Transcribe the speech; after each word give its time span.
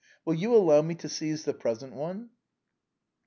Will 0.25 0.33
you 0.33 0.55
allow 0.55 0.81
me 0.81 0.95
to 0.95 1.07
seize 1.07 1.45
the 1.45 1.53
present 1.53 1.93
one 1.93 2.31